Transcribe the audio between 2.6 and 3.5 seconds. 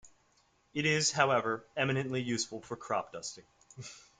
for cropdusting.